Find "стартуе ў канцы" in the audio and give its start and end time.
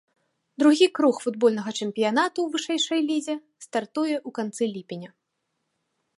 3.67-4.63